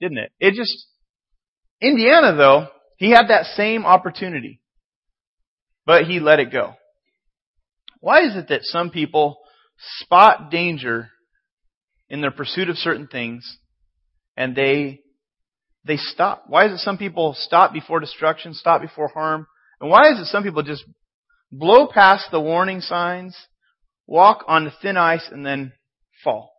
[0.00, 0.32] didn't it?
[0.38, 0.86] It just,
[1.80, 4.60] Indiana though, he had that same opportunity.
[5.84, 6.74] But he let it go.
[8.00, 9.38] Why is it that some people
[10.00, 11.10] spot danger
[12.08, 13.58] in their pursuit of certain things
[14.36, 15.00] and they
[15.84, 16.44] they stop?
[16.48, 19.46] Why is it some people stop before destruction, stop before harm?
[19.80, 20.84] And why is it some people just
[21.52, 23.36] blow past the warning signs,
[24.06, 25.72] walk on the thin ice, and then
[26.24, 26.52] fall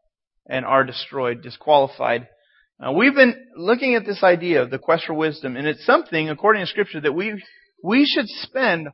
[0.50, 2.28] and are destroyed, disqualified?
[2.80, 6.30] Uh, we've been looking at this idea of the quest for wisdom, and it's something,
[6.30, 7.44] according to Scripture, that we
[7.84, 8.90] we should spend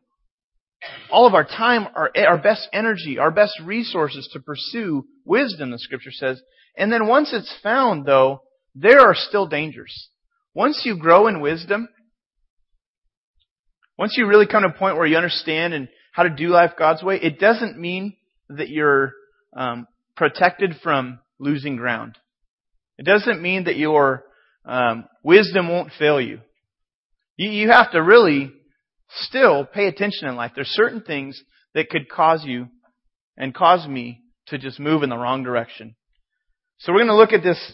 [1.12, 5.80] all of our time, our, our best energy, our best resources to pursue wisdom, the
[5.80, 6.41] Scripture says.
[6.77, 8.44] And then once it's found, though,
[8.74, 10.10] there are still dangers.
[10.54, 11.90] Once you grow in wisdom,
[13.98, 16.72] once you really come to a point where you understand and how to do life
[16.77, 18.16] God's way, it doesn't mean
[18.50, 19.13] that you're
[19.55, 22.18] um, protected from losing ground.
[23.03, 24.23] It doesn't mean that your
[24.63, 26.39] um, wisdom won't fail you.
[27.35, 27.49] you.
[27.49, 28.54] You have to really
[29.23, 30.54] still pay attention in life.
[30.55, 31.41] There's certain things
[31.73, 32.68] that could cause you
[33.35, 35.95] and cause me to just move in the wrong direction.
[36.77, 37.73] So we're going to look at this,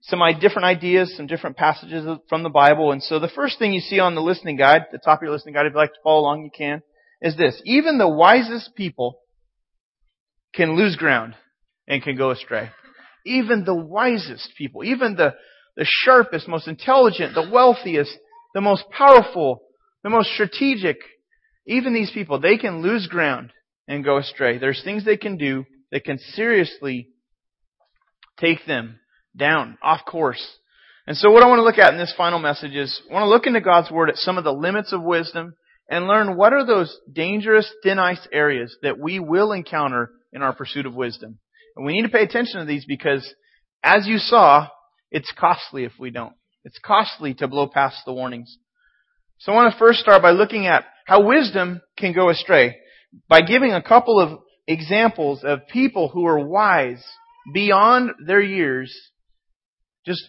[0.00, 2.92] some different ideas, some different passages from the Bible.
[2.92, 5.32] And so the first thing you see on the listening guide, the top of your
[5.32, 6.80] listening guide, if you'd like to follow along, you can,
[7.20, 7.60] is this.
[7.66, 9.18] Even the wisest people
[10.54, 11.34] can lose ground
[11.86, 12.70] and can go astray.
[13.24, 15.34] Even the wisest people, even the,
[15.76, 18.12] the sharpest, most intelligent, the wealthiest,
[18.54, 19.62] the most powerful,
[20.02, 20.98] the most strategic,
[21.66, 23.52] even these people, they can lose ground
[23.86, 24.58] and go astray.
[24.58, 27.08] There's things they can do that can seriously
[28.38, 28.98] take them
[29.36, 30.44] down, off course.
[31.06, 33.24] And so what I want to look at in this final message is, I want
[33.24, 35.54] to look into God's Word at some of the limits of wisdom
[35.88, 40.54] and learn what are those dangerous thin ice areas that we will encounter in our
[40.54, 41.38] pursuit of wisdom.
[41.76, 43.34] And we need to pay attention to these because,
[43.82, 44.68] as you saw,
[45.10, 46.34] it's costly if we don't.
[46.64, 48.56] It's costly to blow past the warnings.
[49.38, 52.76] So I want to first start by looking at how wisdom can go astray
[53.28, 57.04] by giving a couple of examples of people who are wise
[57.52, 58.94] beyond their years,
[60.06, 60.22] just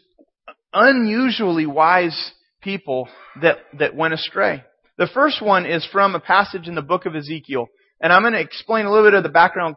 [0.74, 2.32] unusually wise
[2.62, 3.08] people
[3.42, 4.64] that, that went astray.
[4.98, 7.68] The first one is from a passage in the book of Ezekiel.
[8.02, 9.76] And I'm going to explain a little bit of the background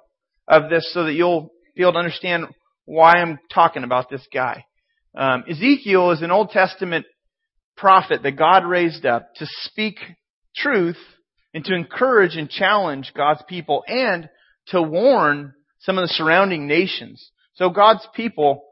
[0.48, 2.46] of this so that you'll be able to understand
[2.86, 4.64] why I'm talking about this guy.
[5.16, 7.06] Um, Ezekiel is an Old Testament
[7.76, 9.98] prophet that God raised up to speak
[10.56, 10.98] truth
[11.52, 14.28] and to encourage and challenge God's people and
[14.68, 17.30] to warn some of the surrounding nations.
[17.54, 18.62] So God's people,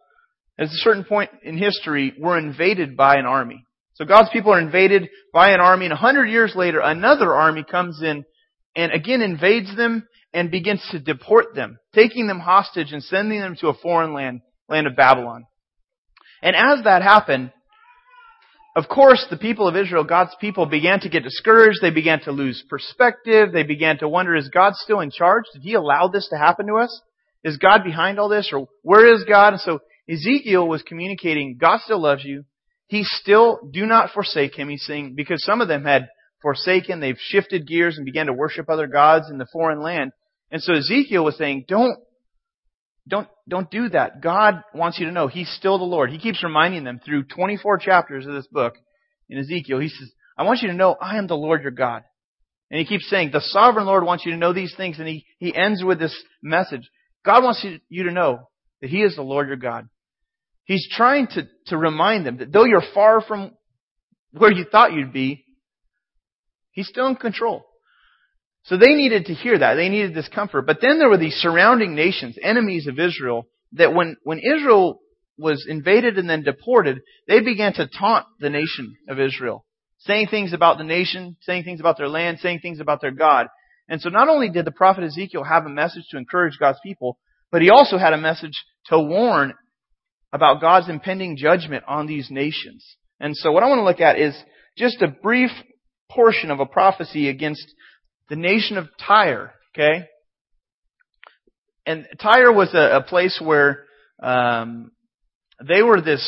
[0.58, 3.64] at a certain point in history, were invaded by an army.
[3.94, 7.64] So God's people are invaded by an army and a hundred years later another army
[7.68, 8.24] comes in
[8.74, 13.56] and again invades them and begins to deport them, taking them hostage and sending them
[13.60, 15.46] to a foreign land, land of Babylon.
[16.42, 17.52] And as that happened,
[18.76, 21.78] of course, the people of Israel, God's people, began to get discouraged.
[21.80, 23.52] They began to lose perspective.
[23.52, 25.44] They began to wonder, is God still in charge?
[25.52, 27.00] Did He allow this to happen to us?
[27.44, 28.50] Is God behind all this?
[28.52, 29.52] Or where is God?
[29.52, 29.78] And so
[30.10, 32.44] Ezekiel was communicating, God still loves you.
[32.88, 34.68] He still, do not forsake Him.
[34.68, 36.08] He's saying, because some of them had
[36.42, 40.10] forsaken, they've shifted gears and began to worship other gods in the foreign land.
[40.54, 41.98] And so Ezekiel was saying, don't
[43.08, 44.22] don't, don't do that.
[44.22, 46.10] God wants you to know He's still the Lord.
[46.10, 48.76] He keeps reminding them through 24 chapters of this book
[49.28, 49.80] in Ezekiel.
[49.80, 52.04] He says, I want you to know I am the Lord your God.
[52.70, 55.00] And he keeps saying, the sovereign Lord wants you to know these things.
[55.00, 56.88] And he, he ends with this message.
[57.24, 58.48] God wants you, you to know
[58.80, 59.88] that He is the Lord your God.
[60.64, 63.52] He's trying to, to remind them that though you're far from
[64.30, 65.44] where you thought you'd be,
[66.70, 67.66] He's still in control.
[68.64, 69.74] So they needed to hear that.
[69.74, 70.62] They needed this comfort.
[70.62, 75.00] But then there were these surrounding nations, enemies of Israel, that when, when Israel
[75.36, 79.64] was invaded and then deported, they began to taunt the nation of Israel.
[79.98, 83.48] Saying things about the nation, saying things about their land, saying things about their God.
[83.88, 87.18] And so not only did the prophet Ezekiel have a message to encourage God's people,
[87.50, 89.52] but he also had a message to warn
[90.32, 92.96] about God's impending judgment on these nations.
[93.20, 94.34] And so what I want to look at is
[94.76, 95.50] just a brief
[96.10, 97.64] portion of a prophecy against
[98.28, 100.06] the nation of Tyre, okay?
[101.86, 103.84] And Tyre was a, a place where
[104.22, 104.92] um,
[105.66, 106.24] they were this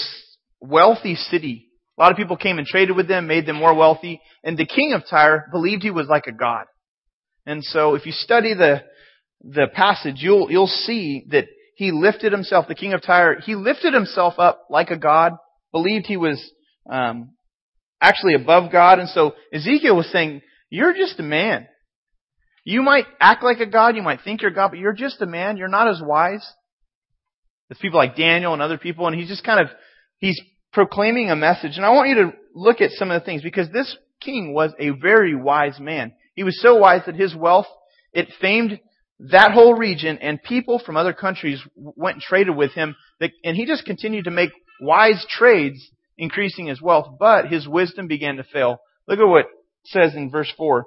[0.60, 1.68] wealthy city.
[1.98, 4.66] A lot of people came and traded with them, made them more wealthy, and the
[4.66, 6.66] king of Tyre believed he was like a god.
[7.46, 8.82] And so, if you study the
[9.40, 11.46] the passage, you'll you'll see that
[11.76, 12.66] he lifted himself.
[12.68, 15.32] The king of Tyre, he lifted himself up like a god,
[15.72, 16.42] believed he was
[16.90, 17.30] um,
[18.00, 21.66] actually above God, and so Ezekiel was saying, "You're just a man.
[22.68, 25.26] You might act like a God, you might think you're God, but you're just a
[25.26, 25.56] man.
[25.56, 26.44] You're not as wise
[27.70, 29.06] as people like Daniel and other people.
[29.06, 29.68] And he's just kind of,
[30.18, 30.40] he's
[30.72, 31.76] proclaiming a message.
[31.76, 34.72] And I want you to look at some of the things because this king was
[34.80, 36.12] a very wise man.
[36.34, 37.68] He was so wise that his wealth,
[38.12, 38.80] it famed
[39.20, 42.96] that whole region and people from other countries went and traded with him
[43.44, 45.88] and he just continued to make wise trades
[46.18, 48.78] increasing his wealth, but his wisdom began to fail.
[49.06, 49.46] Look at what it
[49.84, 50.84] says in verse 4.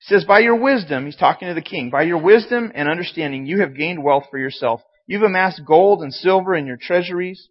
[0.00, 3.46] It says, by your wisdom, he's talking to the king, by your wisdom and understanding
[3.46, 4.80] you have gained wealth for yourself.
[5.06, 7.48] You've amassed gold and silver in your treasuries.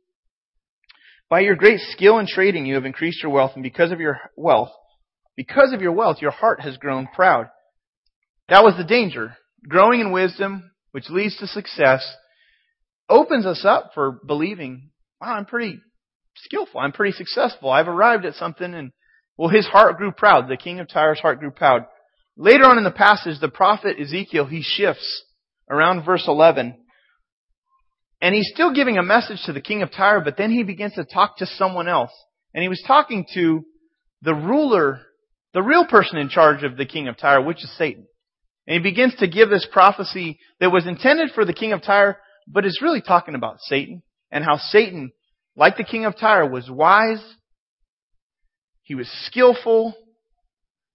[1.30, 4.20] By your great skill in trading you have increased your wealth and because of your
[4.38, 4.72] wealth,
[5.36, 7.48] because of your wealth, your heart has grown proud.
[8.48, 9.36] That was the danger.
[9.68, 12.16] Growing in wisdom, which leads to success,
[13.10, 15.82] opens us up for believing, wow, I'm pretty
[16.38, 16.80] skillful.
[16.80, 17.70] I'm pretty successful.
[17.70, 18.92] I've arrived at something and,
[19.38, 20.48] well, his heart grew proud.
[20.48, 21.86] The king of Tyre's heart grew proud.
[22.38, 25.24] Later on in the passage, the prophet Ezekiel, he shifts
[25.70, 26.78] around verse 11.
[28.22, 30.94] And he's still giving a message to the king of Tyre, but then he begins
[30.94, 32.12] to talk to someone else.
[32.54, 33.66] And he was talking to
[34.22, 35.02] the ruler,
[35.54, 38.06] the real person in charge of the king of Tyre, which is Satan.
[38.68, 42.18] And he begins to give this prophecy that was intended for the king of Tyre,
[42.48, 45.12] but is really talking about Satan and how Satan,
[45.56, 47.24] like the king of Tyre, was wise,
[48.84, 49.96] he was skillful,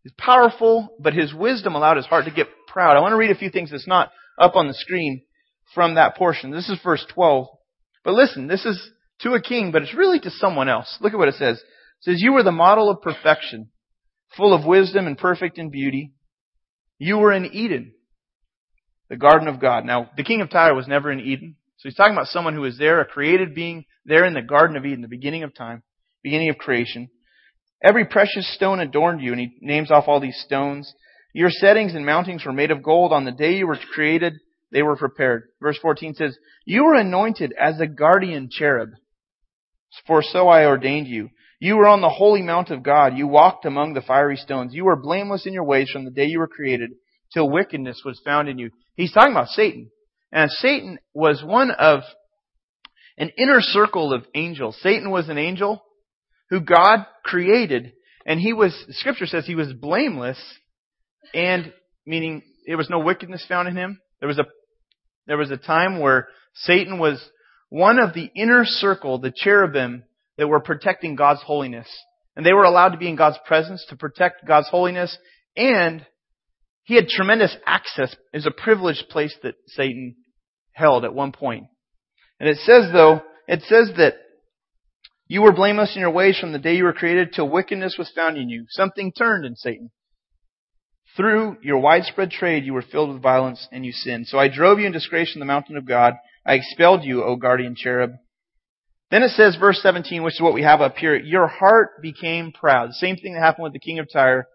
[0.03, 2.97] he's powerful, but his wisdom allowed his heart to get proud.
[2.97, 5.23] I want to read a few things that's not up on the screen
[5.75, 6.51] from that portion.
[6.51, 7.47] This is verse 12.
[8.05, 8.91] But listen, this is
[9.21, 10.99] to a king, but it's really to someone else.
[11.01, 11.59] Look at what it says.
[11.59, 11.65] It
[12.01, 13.71] says, You were the model of perfection,
[14.37, 16.13] full of wisdom and perfect in beauty.
[16.99, 17.95] You were in Eden,
[19.09, 19.85] the garden of God.
[19.85, 21.57] Now, the king of Tyre was never in Eden.
[21.79, 24.77] So he's talking about someone who was there, a created being there in the garden
[24.77, 25.83] of Eden, the beginning of time,
[26.23, 27.09] beginning of creation.
[27.83, 30.93] Every precious stone adorned you, and he names off all these stones.
[31.35, 33.13] Your settings and mountings were made of gold.
[33.13, 34.35] On the day you were created,
[34.71, 35.45] they were prepared.
[35.61, 38.91] Verse 14 says, You were anointed as a guardian cherub,
[40.07, 41.31] for so I ordained you.
[41.59, 43.17] You were on the holy mount of God.
[43.17, 44.75] You walked among the fiery stones.
[44.75, 46.91] You were blameless in your ways from the day you were created
[47.33, 48.71] till wickedness was found in you.
[48.97, 49.91] He's talking about Satan.
[50.33, 52.01] And Satan was one of
[53.17, 54.77] an inner circle of angels.
[54.83, 55.83] Satan was an angel
[56.53, 57.95] who God created
[58.27, 60.39] and he was, scripture says he was blameless
[61.33, 61.73] and
[62.05, 63.99] meaning there was no wickedness found in him.
[64.21, 64.45] There was a,
[65.27, 67.27] there was a time where Satan was
[67.71, 70.05] one of the inner circle, the cherubim
[70.37, 71.89] that were protecting God's holiness.
[72.37, 75.17] And they were allowed to be in God's presence to protect God's holiness.
[75.57, 76.05] And
[76.83, 78.15] he had tremendous access.
[78.35, 80.17] It was a privileged place that Satan
[80.73, 81.65] held at one point.
[82.39, 84.17] And it says though, it says that
[85.33, 88.13] you were blameless in your ways from the day you were created till wickedness was
[88.15, 88.67] found in you.
[88.69, 89.91] Something turned in Satan.
[91.17, 94.27] Through your widespread trade, you were filled with violence and you sinned.
[94.27, 96.17] So I drove you in disgrace from the mountain of God.
[96.45, 98.11] I expelled you, O guardian cherub.
[99.11, 102.53] Then it says, verse 17, which is what we have up here, your heart became
[102.53, 102.91] proud.
[102.91, 104.49] The same thing that happened with the king of Tyre.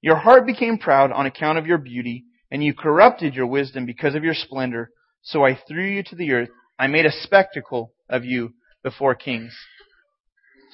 [0.00, 2.22] Your heart became proud on account of your beauty,
[2.52, 4.90] and you corrupted your wisdom because of your splendor.
[5.22, 6.50] So I threw you to the earth.
[6.78, 9.52] I made a spectacle of you before kings.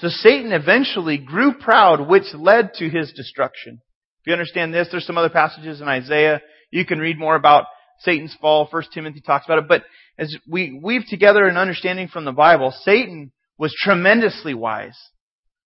[0.01, 3.81] So Satan eventually grew proud, which led to his destruction.
[4.21, 6.41] If you understand this, there's some other passages in Isaiah.
[6.71, 7.67] You can read more about
[8.01, 8.67] Satan's fall.
[8.71, 9.69] First Timothy talks about it.
[9.69, 9.85] But
[10.19, 14.99] as we weave together an understanding from the Bible, Satan was tremendously wise,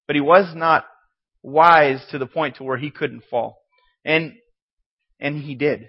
[0.09, 0.85] but he was not
[1.43, 3.59] wise to the point to where he couldn't fall.
[4.05, 4.33] And,
[5.21, 5.89] and he did.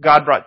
[0.00, 0.46] God brought,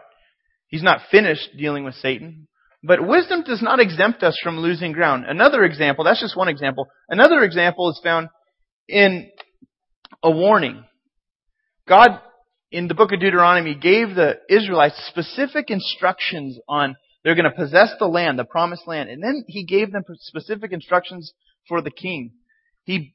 [0.67, 2.47] he's not finished dealing with Satan,
[2.83, 5.25] but wisdom does not exempt us from losing ground.
[5.27, 6.87] Another example, that's just one example.
[7.09, 8.29] Another example is found
[8.87, 9.29] in
[10.23, 10.83] a warning.
[11.87, 12.19] God,
[12.71, 17.93] in the book of Deuteronomy, gave the Israelites specific instructions on they're going to possess
[17.99, 19.09] the land, the promised land.
[19.09, 21.33] And then he gave them specific instructions
[21.67, 22.31] for the king.
[22.83, 23.13] He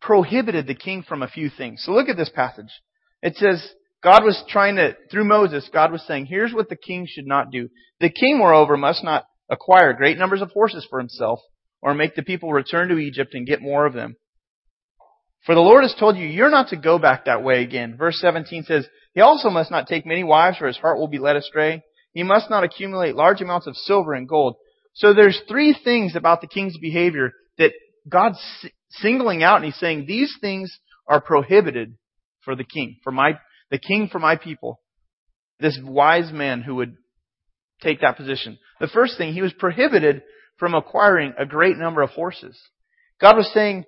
[0.00, 1.82] prohibited the king from a few things.
[1.84, 2.72] So look at this passage.
[3.20, 3.62] It says,
[4.02, 7.50] God was trying to, through Moses, God was saying, here's what the king should not
[7.50, 7.68] do.
[8.00, 11.38] The king, moreover, must not acquire great numbers of horses for himself,
[11.80, 14.16] or make the people return to Egypt and get more of them.
[15.46, 17.96] For the Lord has told you, you're not to go back that way again.
[17.96, 21.18] Verse 17 says, He also must not take many wives, or his heart will be
[21.18, 21.82] led astray.
[22.12, 24.56] He must not accumulate large amounts of silver and gold.
[24.94, 27.72] So there's three things about the king's behavior that
[28.08, 28.38] God's
[28.90, 30.78] singling out and he's saying these things
[31.08, 31.96] are prohibited
[32.44, 33.38] for the king, for my,
[33.72, 34.80] the king for my people.
[35.58, 36.94] This wise man who would
[37.80, 38.58] take that position.
[38.78, 40.22] The first thing, he was prohibited
[40.58, 42.56] from acquiring a great number of horses.
[43.20, 43.84] God was saying,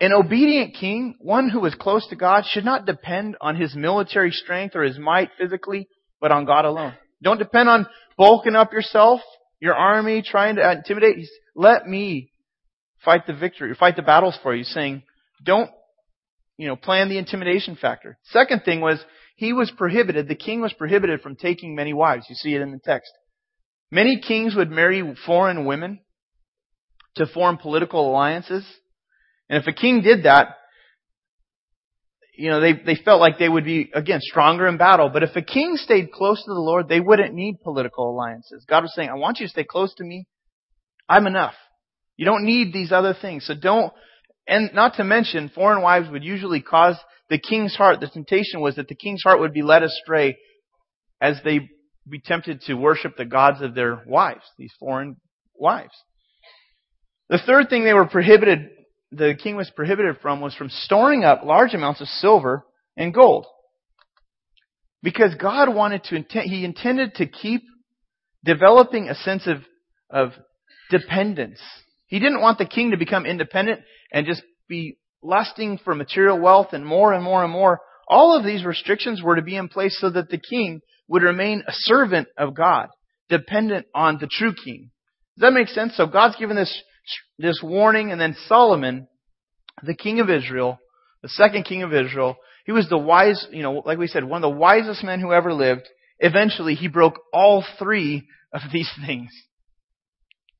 [0.00, 4.32] an obedient king, one who is close to God, should not depend on his military
[4.32, 5.88] strength or his might physically,
[6.20, 6.94] but on God alone.
[7.22, 7.86] Don't depend on
[8.18, 9.20] bulking up yourself,
[9.60, 11.24] your army, trying to intimidate.
[11.54, 12.32] Let me
[13.04, 15.04] fight the victory, fight the battles for you, saying,
[15.44, 15.70] don't,
[16.56, 18.18] you know, plan the intimidation factor.
[18.24, 19.04] Second thing was,
[19.36, 22.26] he was prohibited, the king was prohibited from taking many wives.
[22.28, 23.10] You see it in the text.
[23.90, 26.00] Many kings would marry foreign women
[27.16, 28.64] to form political alliances.
[29.48, 30.56] And if a king did that,
[32.36, 35.08] you know, they, they felt like they would be, again, stronger in battle.
[35.08, 38.64] But if a king stayed close to the Lord, they wouldn't need political alliances.
[38.68, 40.26] God was saying, I want you to stay close to me.
[41.08, 41.54] I'm enough.
[42.16, 43.46] You don't need these other things.
[43.46, 43.92] So don't,
[44.46, 46.96] and not to mention, foreign wives would usually cause
[47.30, 50.36] the king's heart, the temptation was that the king's heart would be led astray
[51.20, 51.70] as they
[52.08, 55.16] be tempted to worship the gods of their wives, these foreign
[55.54, 55.94] wives.
[57.30, 58.68] The third thing they were prohibited,
[59.10, 62.64] the king was prohibited from was from storing up large amounts of silver
[62.96, 63.46] and gold.
[65.02, 67.62] Because God wanted to, intend he intended to keep
[68.44, 69.58] developing a sense of,
[70.10, 70.32] of
[70.90, 71.60] dependence.
[72.14, 73.80] He didn't want the king to become independent
[74.12, 77.80] and just be lusting for material wealth and more and more and more.
[78.06, 81.64] All of these restrictions were to be in place so that the king would remain
[81.66, 82.86] a servant of God,
[83.28, 84.92] dependent on the true king.
[85.36, 85.96] Does that make sense?
[85.96, 86.80] So God's given this,
[87.36, 89.08] this warning and then Solomon,
[89.82, 90.78] the king of Israel,
[91.24, 94.44] the second king of Israel, he was the wise, you know, like we said, one
[94.44, 95.88] of the wisest men who ever lived.
[96.20, 99.30] Eventually, he broke all three of these things.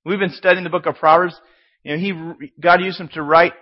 [0.04, 1.34] We've been studying the book of Proverbs.
[1.82, 3.54] You know, he, God used him to write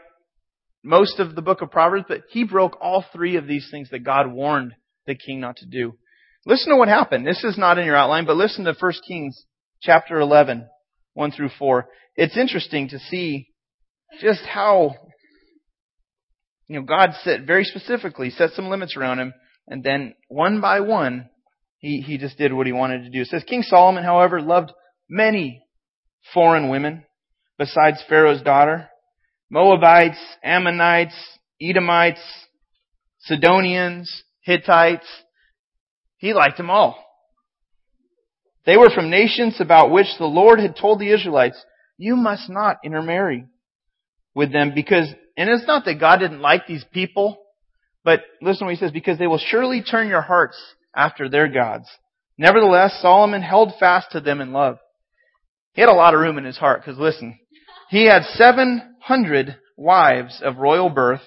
[0.82, 4.04] most of the book of Proverbs, but he broke all three of these things that
[4.04, 4.74] God warned
[5.06, 5.94] the king not to do.
[6.44, 7.26] Listen to what happened.
[7.26, 9.44] This is not in your outline, but listen to 1 Kings
[9.80, 10.66] chapter 11,
[11.14, 11.86] 1 through 4.
[12.16, 13.48] It's interesting to see
[14.20, 14.96] just how,
[16.66, 19.32] you know, God set very specifically, set some limits around him,
[19.68, 21.28] and then one by one,
[21.78, 23.20] he, he just did what he wanted to do.
[23.20, 24.72] It says, King Solomon, however, loved
[25.08, 25.62] many
[26.34, 27.04] foreign women
[27.58, 28.88] besides Pharaoh's daughter.
[29.50, 31.14] Moabites, Ammonites,
[31.60, 32.22] Edomites,
[33.20, 35.06] Sidonians, Hittites.
[36.16, 36.98] He liked them all.
[38.64, 41.62] They were from nations about which the Lord had told the Israelites,
[41.98, 43.46] you must not intermarry
[44.34, 47.38] with them because, and it's not that God didn't like these people,
[48.04, 50.56] but listen what he says, because they will surely turn your hearts
[50.94, 51.88] after their gods.
[52.38, 54.78] Nevertheless, Solomon held fast to them in love.
[55.74, 57.38] He had a lot of room in his heart, because listen,
[57.88, 61.22] he had 700 wives of royal birth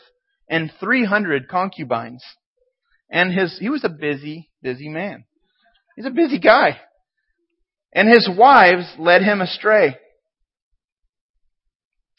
[0.49, 2.23] and 300 concubines.
[3.09, 5.25] And his, he was a busy, busy man.
[5.95, 6.79] He's a busy guy.
[7.93, 9.95] And his wives led him astray.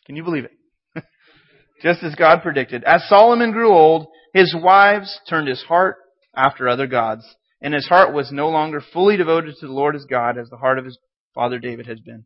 [0.06, 1.04] Can you believe it?
[1.82, 2.84] Just as God predicted.
[2.84, 5.96] As Solomon grew old, his wives turned his heart
[6.34, 7.24] after other gods,
[7.60, 10.56] and his heart was no longer fully devoted to the Lord his God as the
[10.56, 10.98] heart of his
[11.36, 12.24] father David has been.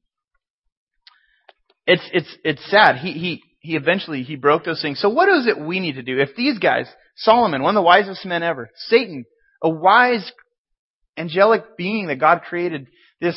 [1.87, 2.97] It's, it's, it's sad.
[2.97, 5.01] He, he, he eventually, he broke those things.
[5.01, 6.21] So what is it we need to do?
[6.21, 6.87] If these guys,
[7.17, 9.25] Solomon, one of the wisest men ever, Satan,
[9.63, 10.31] a wise,
[11.19, 12.87] angelic being that God created,
[13.21, 13.37] this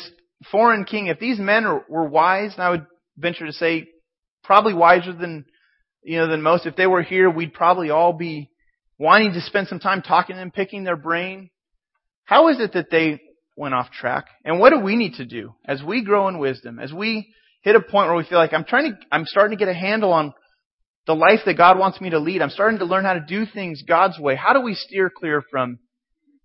[0.50, 2.86] foreign king, if these men are, were wise, and I would
[3.18, 3.88] venture to say
[4.44, 5.44] probably wiser than,
[6.04, 8.50] you know, than most, if they were here, we'd probably all be
[8.98, 11.50] wanting to spend some time talking to them, picking their brain.
[12.24, 13.20] How is it that they
[13.56, 14.26] went off track?
[14.44, 17.32] And what do we need to do as we grow in wisdom, as we
[17.62, 19.78] hit a point where we feel like I'm trying to, I'm starting to get a
[19.78, 20.32] handle on
[21.06, 22.42] the life that God wants me to lead.
[22.42, 24.36] I'm starting to learn how to do things God's way.
[24.36, 25.78] How do we steer clear from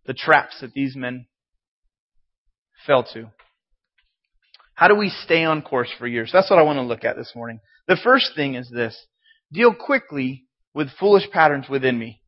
[0.05, 1.27] the traps that these men
[2.85, 3.31] fell to?
[4.73, 6.29] How do we stay on course for years?
[6.31, 7.59] That's what I want to look at this morning.
[7.87, 8.97] The first thing is this.
[9.51, 12.21] Deal quickly with foolish patterns within me.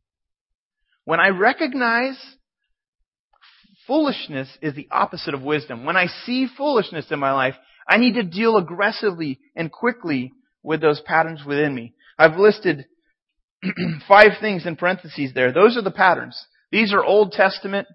[1.05, 2.17] When I recognize
[3.91, 5.83] foolishness is the opposite of wisdom.
[5.83, 7.55] When I see foolishness in my life,
[7.85, 10.31] I need to deal aggressively and quickly
[10.63, 11.93] with those patterns within me.
[12.17, 12.85] I've listed
[14.07, 15.51] five things in parentheses there.
[15.51, 16.41] Those are the patterns.
[16.71, 17.85] These are Old Testament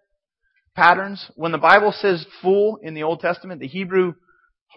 [0.74, 1.30] patterns.
[1.34, 4.12] When the Bible says fool in the Old Testament, the Hebrew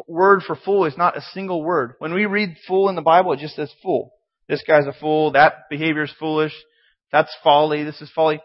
[0.08, 1.96] word for fool is not a single word.
[2.00, 4.14] When we read fool in the Bible, it just says fool.
[4.48, 5.34] This guy's a fool.
[5.34, 6.54] That behavior is foolish.
[7.12, 7.84] That's folly.
[7.84, 8.40] This is folly.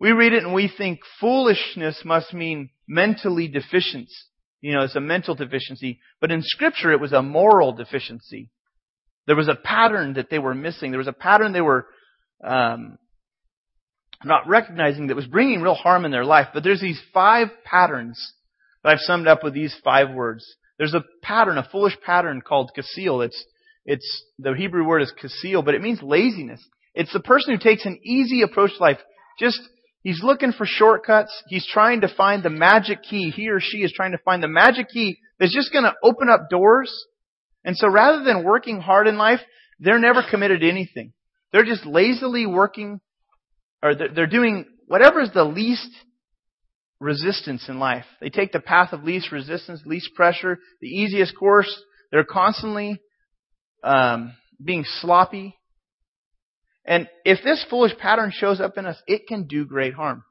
[0.00, 4.08] We read it and we think foolishness must mean mentally deficient.
[4.62, 6.00] You know, it's a mental deficiency.
[6.20, 8.50] But in scripture, it was a moral deficiency.
[9.26, 10.90] There was a pattern that they were missing.
[10.90, 11.86] There was a pattern they were,
[12.42, 12.98] um,
[14.24, 16.48] not recognizing that was bringing real harm in their life.
[16.52, 18.32] But there's these five patterns
[18.82, 20.44] that I've summed up with these five words.
[20.78, 23.24] There's a pattern, a foolish pattern called kasil.
[23.24, 23.44] It's,
[23.84, 26.66] it's, the Hebrew word is kasil, but it means laziness.
[26.94, 28.98] It's the person who takes an easy approach to life.
[29.38, 29.60] Just
[30.02, 31.42] He's looking for shortcuts.
[31.48, 33.30] He's trying to find the magic key.
[33.30, 36.28] He or she is trying to find the magic key that's just going to open
[36.28, 36.92] up doors
[37.64, 39.40] And so rather than working hard in life,
[39.78, 41.12] they're never committed to anything.
[41.52, 43.00] They're just lazily working,
[43.82, 45.90] or they're doing whatever is the least
[47.00, 48.04] resistance in life.
[48.20, 51.82] They take the path of least resistance, least pressure, the easiest course.
[52.10, 52.98] They're constantly
[53.82, 55.56] um, being sloppy.
[56.90, 60.24] And if this foolish pattern shows up in us, it can do great harm.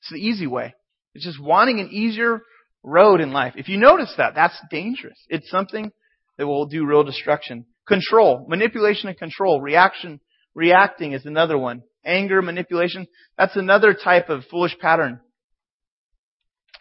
[0.00, 0.74] It's the easy way.
[1.14, 2.40] It's just wanting an easier
[2.82, 3.52] road in life.
[3.56, 5.18] If you notice that, that's dangerous.
[5.28, 5.92] It's something
[6.38, 7.66] that will do real destruction.
[7.86, 10.18] Control, manipulation and control, reaction,
[10.54, 11.82] reacting is another one.
[12.06, 15.20] Anger, manipulation, that's another type of foolish pattern.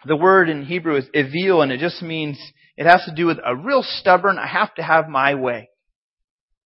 [0.06, 2.40] The word in Hebrew is evil and it just means
[2.78, 5.68] it has to do with a real stubborn, I have to have my way.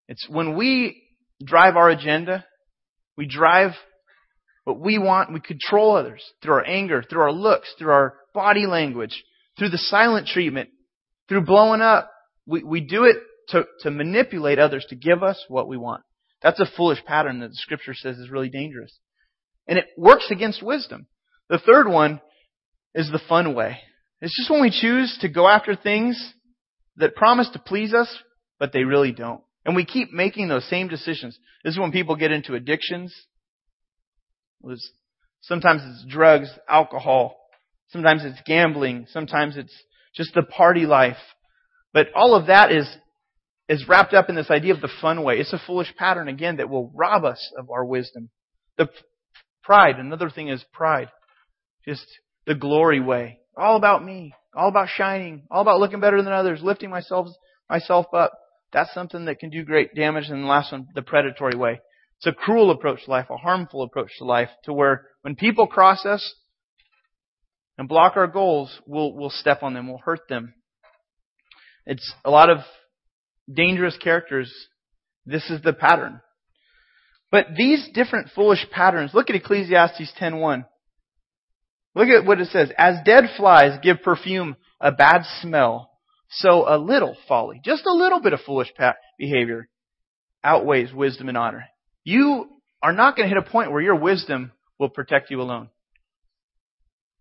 [0.06, 1.02] It's when we
[1.44, 2.44] drive our agenda,
[3.16, 3.72] we drive
[4.64, 8.66] what we want, we control others through our anger, through our looks, through our body
[8.66, 9.24] language,
[9.58, 10.70] through the silent treatment,
[11.28, 12.10] through blowing up.
[12.46, 13.16] We, we do it
[13.48, 16.02] to, to manipulate others to give us what we want.
[16.42, 18.96] That's a foolish pattern that the scripture says is really dangerous.
[19.66, 21.06] And it works against wisdom.
[21.48, 22.20] The third one
[22.94, 23.78] is the fun way.
[24.20, 26.32] It's just when we choose to go after things
[26.96, 28.14] that promise to please us,
[28.58, 29.42] but they really don't.
[29.64, 31.38] And we keep making those same decisions.
[31.64, 33.14] This is when people get into addictions.
[35.42, 37.36] Sometimes it's drugs, alcohol.
[37.88, 39.06] Sometimes it's gambling.
[39.10, 39.74] Sometimes it's
[40.14, 41.16] just the party life.
[41.92, 42.88] But all of that is,
[43.68, 45.36] is wrapped up in this idea of the fun way.
[45.36, 48.30] It's a foolish pattern again that will rob us of our wisdom.
[48.78, 48.88] The
[49.62, 51.08] pride, another thing is pride.
[51.86, 52.06] Just
[52.46, 53.38] the glory way.
[53.56, 54.34] All about me.
[54.56, 55.42] All about shining.
[55.50, 56.60] All about looking better than others.
[56.62, 57.28] Lifting myself,
[57.68, 58.32] myself up.
[58.72, 60.28] That's something that can do great damage.
[60.28, 61.80] And the last one, the predatory way.
[62.18, 65.66] It's a cruel approach to life, a harmful approach to life, to where when people
[65.66, 66.34] cross us
[67.76, 70.54] and block our goals, we'll, we'll step on them, we'll hurt them.
[71.84, 72.58] It's a lot of
[73.52, 74.52] dangerous characters.
[75.26, 76.20] This is the pattern.
[77.30, 80.64] But these different foolish patterns, look at Ecclesiastes 10.1.
[81.94, 82.70] Look at what it says.
[82.78, 85.90] As dead flies give perfume a bad smell,
[86.32, 88.72] so a little folly, just a little bit of foolish
[89.18, 89.68] behavior
[90.42, 91.66] outweighs wisdom and honor.
[92.04, 92.48] You
[92.82, 95.68] are not going to hit a point where your wisdom will protect you alone.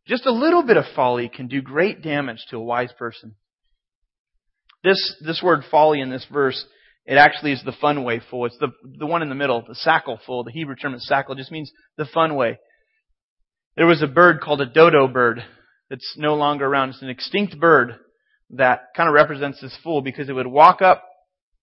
[0.07, 3.35] Just a little bit of folly can do great damage to a wise person.
[4.83, 6.65] This, this word folly in this verse,
[7.05, 8.47] it actually is the fun way fool.
[8.47, 10.43] It's the, the one in the middle, the sackle fool.
[10.43, 11.37] The Hebrew term is sackle.
[11.37, 12.57] just means the fun way.
[13.75, 15.43] There was a bird called a dodo bird
[15.89, 16.89] that's no longer around.
[16.89, 17.95] It's an extinct bird
[18.51, 21.03] that kind of represents this fool because it would walk up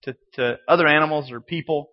[0.03, 1.89] to, to other animals or people.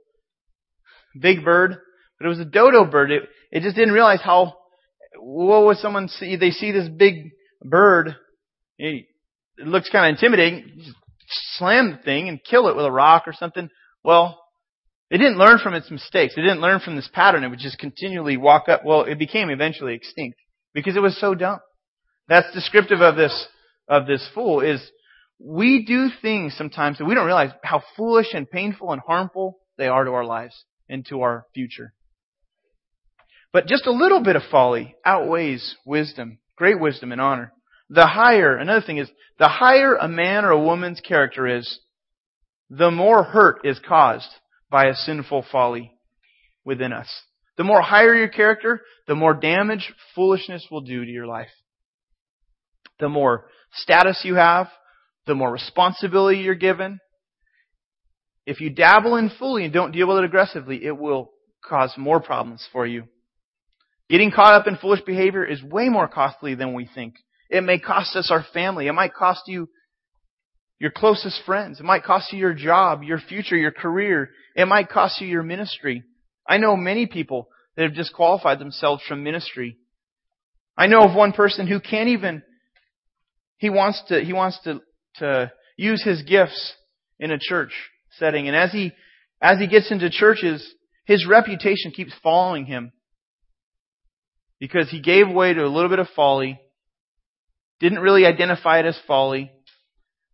[1.18, 1.76] Big bird.
[2.18, 3.10] But it was a dodo bird.
[3.10, 4.54] It, it just didn't realize how,
[5.18, 6.36] what would someone see?
[6.36, 7.30] They see this big
[7.62, 8.16] bird.
[8.78, 9.06] It,
[9.58, 10.72] it looks kind of intimidating.
[10.78, 10.96] Just
[11.58, 13.68] slam the thing and kill it with a rock or something.
[14.02, 14.40] Well,
[15.10, 16.34] it didn't learn from its mistakes.
[16.36, 17.44] It didn't learn from this pattern.
[17.44, 18.84] It would just continually walk up.
[18.84, 20.38] Well, it became eventually extinct
[20.74, 21.58] because it was so dumb.
[22.28, 23.46] That's descriptive of this,
[23.88, 24.80] of this fool is
[25.38, 29.86] we do things sometimes that we don't realize how foolish and painful and harmful they
[29.86, 31.92] are to our lives and to our future.
[33.52, 37.52] But just a little bit of folly outweighs wisdom, great wisdom and honor.
[37.88, 41.78] The higher, another thing is, the higher a man or a woman's character is,
[42.68, 44.28] the more hurt is caused
[44.70, 45.92] by a sinful folly
[46.64, 47.08] within us.
[47.56, 51.50] The more higher your character, the more damage foolishness will do to your life.
[52.98, 54.68] The more status you have,
[55.26, 57.00] the more responsibility you're given.
[58.46, 61.30] If you dabble in fully and don't deal with it aggressively, it will
[61.64, 63.04] cause more problems for you.
[64.08, 67.14] Getting caught up in foolish behavior is way more costly than we think.
[67.50, 68.86] It may cost us our family.
[68.86, 69.68] It might cost you
[70.78, 71.80] your closest friends.
[71.80, 74.30] It might cost you your job, your future, your career.
[74.54, 76.04] It might cost you your ministry.
[76.48, 79.76] I know many people that have disqualified themselves from ministry.
[80.76, 82.42] I know of one person who can't even,
[83.58, 84.80] he wants to, he wants to,
[85.16, 86.74] to use his gifts
[87.18, 87.72] in a church
[88.18, 88.48] setting.
[88.48, 88.92] And as he,
[89.40, 90.66] as he gets into churches,
[91.04, 92.92] his reputation keeps following him.
[94.58, 96.58] Because he gave way to a little bit of folly,
[97.78, 99.50] didn't really identify it as folly,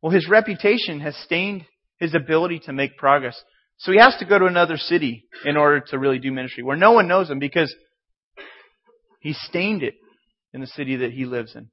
[0.01, 1.65] well, his reputation has stained
[1.99, 3.41] his ability to make progress.
[3.79, 6.77] So he has to go to another city in order to really do ministry where
[6.77, 7.75] no one knows him because
[9.21, 9.95] he stained it
[10.53, 11.69] in the city that he lives in.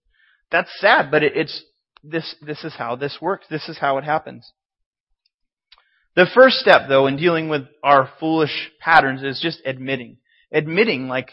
[0.52, 1.64] That's sad, but it, it's
[2.04, 3.46] this this is how this works.
[3.50, 4.52] This is how it happens.
[6.16, 10.18] The first step though in dealing with our foolish patterns is just admitting.
[10.52, 11.30] Admitting like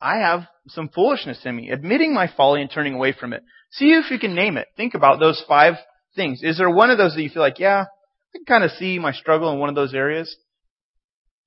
[0.00, 1.70] I have some foolishness in me.
[1.70, 3.42] Admitting my folly and turning away from it.
[3.70, 4.68] See if you can name it.
[4.76, 5.74] Think about those five
[6.14, 6.40] things.
[6.42, 8.98] Is there one of those that you feel like, yeah, I can kind of see
[8.98, 10.36] my struggle in one of those areas.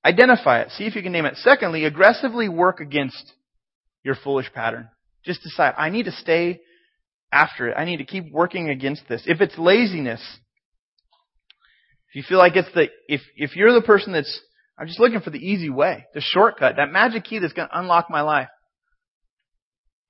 [0.03, 0.71] Identify it.
[0.71, 1.35] See if you can name it.
[1.37, 3.33] Secondly, aggressively work against
[4.03, 4.89] your foolish pattern.
[5.23, 6.61] Just decide, I need to stay
[7.35, 7.75] after it.
[7.77, 9.21] I need to keep working against this.
[9.25, 10.21] If it's laziness,
[12.09, 14.39] if you feel like it's the, if, if you're the person that's,
[14.79, 17.77] I'm just looking for the easy way, the shortcut, that magic key that's going to
[17.77, 18.47] unlock my life.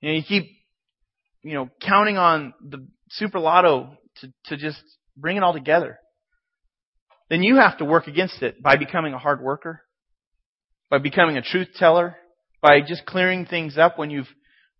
[0.00, 0.44] You know, you keep,
[1.42, 4.80] you know, counting on the super lotto to, to just
[5.16, 5.98] bring it all together.
[7.28, 9.82] Then you have to work against it by becoming a hard worker,
[10.90, 12.16] by becoming a truth teller,
[12.62, 14.28] by just clearing things up when you've,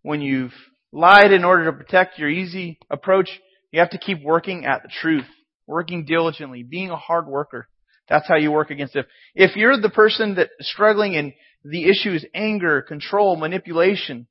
[0.01, 0.53] when you've
[0.91, 3.29] lied in order to protect your easy approach.
[3.71, 5.25] You have to keep working at the truth,
[5.65, 7.67] working diligently, being a hard worker.
[8.09, 9.05] That's how you work against it.
[9.35, 14.27] If you're the person that's struggling and the issue is anger, control, manipulation,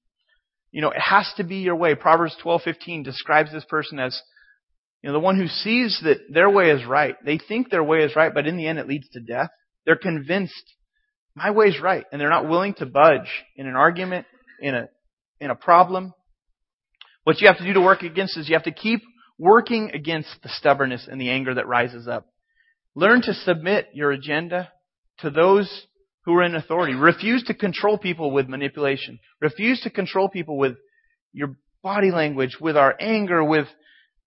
[0.70, 1.94] you know, it has to be your way.
[1.94, 4.20] Proverbs 12:15 describes this person as
[5.02, 7.14] you know, the one who sees that their way is right.
[7.24, 9.50] They think their way is right, but in the end it leads to death.
[9.84, 10.74] They're convinced
[11.36, 14.26] my way is right, and they're not willing to budge in an argument,
[14.60, 14.88] in a
[15.38, 16.14] in a problem.
[17.26, 19.02] What you have to do to work against is you have to keep
[19.36, 22.28] working against the stubbornness and the anger that rises up.
[22.94, 24.70] Learn to submit your agenda
[25.18, 25.88] to those
[26.24, 26.94] who are in authority.
[26.94, 29.18] Refuse to control people with manipulation.
[29.40, 30.76] Refuse to control people with
[31.32, 33.66] your body language, with our anger, with,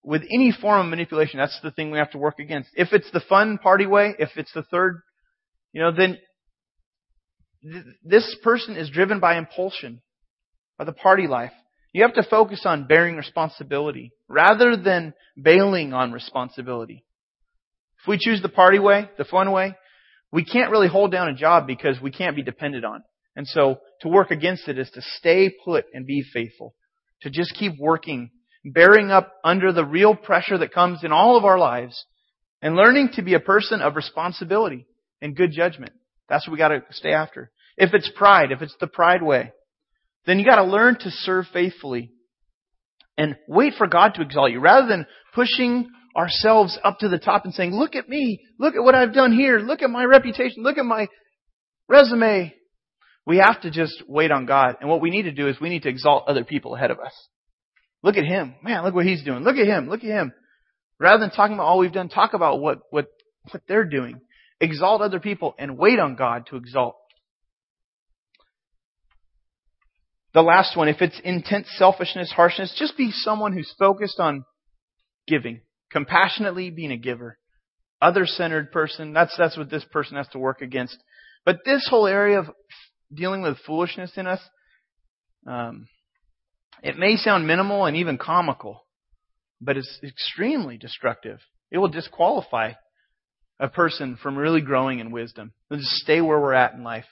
[0.04, 1.38] with any form of manipulation.
[1.38, 2.68] That's the thing we have to work against.
[2.74, 5.00] If it's the fun party way, if it's the third,
[5.72, 6.18] you know, then
[7.62, 10.02] th- this person is driven by impulsion,
[10.76, 11.52] by the party life.
[11.92, 17.04] You have to focus on bearing responsibility rather than bailing on responsibility.
[18.02, 19.74] If we choose the party way, the fun way,
[20.32, 23.02] we can't really hold down a job because we can't be depended on.
[23.34, 26.74] And so to work against it is to stay put and be faithful.
[27.22, 28.30] To just keep working,
[28.64, 32.04] bearing up under the real pressure that comes in all of our lives
[32.62, 34.86] and learning to be a person of responsibility
[35.20, 35.92] and good judgment.
[36.28, 37.50] That's what we gotta stay after.
[37.76, 39.52] If it's pride, if it's the pride way,
[40.26, 42.12] then you gotta learn to serve faithfully
[43.16, 47.44] and wait for God to exalt you rather than pushing ourselves up to the top
[47.44, 50.62] and saying, look at me, look at what I've done here, look at my reputation,
[50.62, 51.06] look at my
[51.88, 52.54] resume.
[53.26, 54.76] We have to just wait on God.
[54.80, 56.98] And what we need to do is we need to exalt other people ahead of
[56.98, 57.12] us.
[58.02, 58.54] Look at him.
[58.62, 59.44] Man, look what he's doing.
[59.44, 59.88] Look at him.
[59.88, 60.32] Look at him.
[60.98, 63.06] Rather than talking about all we've done, talk about what, what,
[63.50, 64.20] what they're doing.
[64.60, 66.96] Exalt other people and wait on God to exalt.
[70.32, 74.44] The last one, if it's intense selfishness, harshness, just be someone who's focused on
[75.26, 75.60] giving.
[75.90, 77.38] Compassionately being a giver.
[78.00, 79.12] Other-centered person.
[79.12, 80.96] That's, that's what this person has to work against.
[81.44, 82.46] But this whole area of
[83.12, 84.40] dealing with foolishness in us,
[85.46, 85.88] um,
[86.82, 88.84] it may sound minimal and even comical,
[89.60, 91.40] but it's extremely destructive.
[91.70, 92.72] It will disqualify
[93.58, 95.52] a person from really growing in wisdom.
[95.68, 97.04] They'll just stay where we're at in life.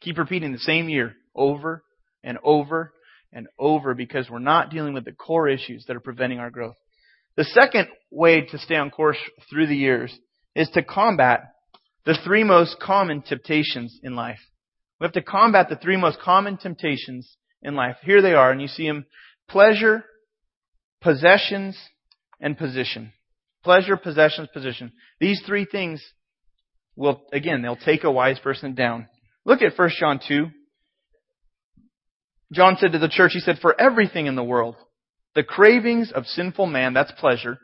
[0.00, 1.82] Keep repeating the same year over
[2.22, 2.92] and over
[3.32, 6.76] and over because we're not dealing with the core issues that are preventing our growth.
[7.36, 9.16] The second way to stay on course
[9.48, 10.16] through the years
[10.54, 11.52] is to combat
[12.04, 14.40] the three most common temptations in life.
[15.00, 17.96] We have to combat the three most common temptations in life.
[18.02, 19.06] Here they are, and you see them.
[19.48, 20.04] Pleasure,
[21.00, 21.76] possessions,
[22.40, 23.12] and position.
[23.64, 24.92] Pleasure, possessions, position.
[25.20, 26.02] These three things
[26.96, 29.08] will, again, they'll take a wise person down.
[29.44, 30.46] Look at 1 John 2.
[32.52, 34.76] John said to the church, he said, for everything in the world,
[35.34, 37.58] the cravings of sinful man, that's pleasure.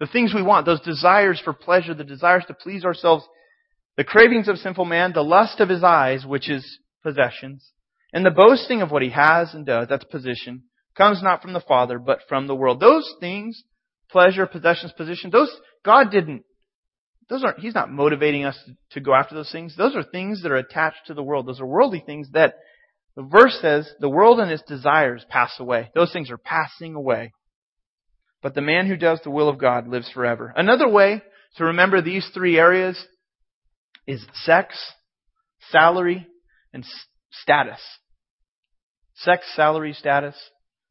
[0.00, 3.24] The things we want, those desires for pleasure, the desires to please ourselves,
[3.96, 7.70] the cravings of sinful man, the lust of his eyes, which is possessions,
[8.12, 10.64] and the boasting of what he has and does, that's position,
[10.96, 12.80] comes not from the Father, but from the world.
[12.80, 13.62] Those things,
[14.10, 15.50] pleasure, possessions, position, those,
[15.84, 16.44] God didn't,
[17.28, 18.58] those aren't, He's not motivating us
[18.92, 19.76] to go after those things.
[19.76, 21.46] Those are things that are attached to the world.
[21.46, 22.54] Those are worldly things that
[23.18, 25.90] the verse says, the world and its desires pass away.
[25.92, 27.32] Those things are passing away.
[28.42, 30.54] But the man who does the will of God lives forever.
[30.54, 31.20] Another way
[31.56, 32.96] to remember these three areas
[34.06, 34.78] is sex,
[35.72, 36.28] salary,
[36.72, 36.84] and
[37.32, 37.80] status.
[39.16, 40.36] Sex, salary, status.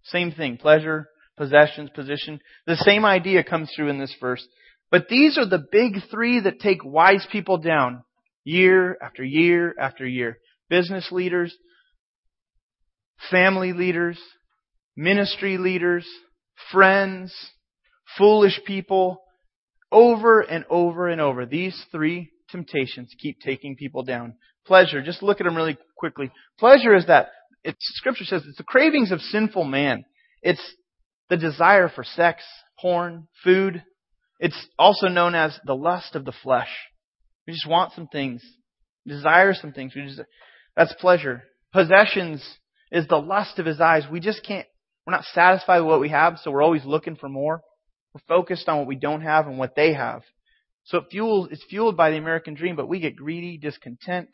[0.04, 0.58] Same thing.
[0.58, 2.42] Pleasure, possessions, position.
[2.66, 4.46] The same idea comes through in this verse.
[4.92, 8.04] But these are the big three that take wise people down
[8.44, 10.40] year after year after year.
[10.70, 11.56] Business leaders,
[13.32, 14.20] family leaders,
[14.96, 16.08] ministry leaders,
[16.72, 17.34] friends,
[18.18, 19.22] foolish people,
[19.92, 21.46] over and over and over.
[21.46, 24.36] These three temptations keep taking people down.
[24.66, 26.32] Pleasure, just look at them really quickly.
[26.60, 27.30] Pleasure is that,
[27.80, 30.04] scripture says it's the cravings of sinful man.
[30.42, 30.62] It's
[31.30, 32.44] the desire for sex,
[32.80, 33.84] porn, food,
[34.40, 36.70] It's also known as the lust of the flesh.
[37.48, 38.44] We just want some things,
[39.06, 39.94] desire some things.
[39.96, 40.22] We just,
[40.76, 41.44] that's pleasure.
[41.74, 42.46] Possessions
[42.92, 44.04] is the lust of his eyes.
[44.12, 44.68] We just can't,
[45.06, 47.62] we're not satisfied with what we have, so we're always looking for more.
[48.14, 50.22] We're focused on what we don't have and what they have.
[50.86, 54.30] So it fuels, it's fueled by the American dream, but we get greedy, discontent.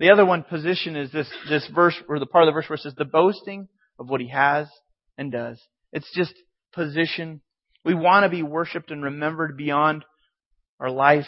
[0.00, 2.76] The other one position is this, this verse, or the part of the verse where
[2.76, 4.68] it says the boasting of what he has
[5.16, 5.60] and does.
[5.92, 6.34] It's just
[6.72, 7.42] position.
[7.84, 10.04] We want to be worshiped and remembered beyond
[10.80, 11.26] our life.